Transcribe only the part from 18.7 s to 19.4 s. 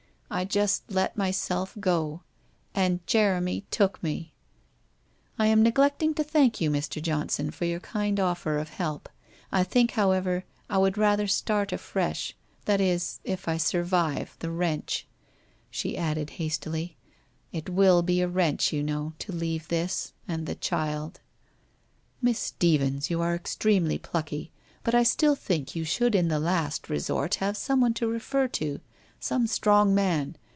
you know, to